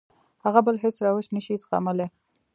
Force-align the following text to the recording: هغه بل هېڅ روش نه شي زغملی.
هغه 0.45 0.59
بل 0.67 0.75
هېڅ 0.83 0.95
روش 1.05 1.27
نه 1.35 1.41
شي 1.45 1.55
زغملی. 1.63 2.07